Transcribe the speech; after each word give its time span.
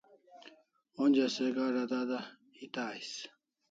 Onja 1.03 1.27
se 1.35 1.51
gada 1.59 1.85
dada 1.93 2.21
eta 2.65 2.81
ais 2.93 3.11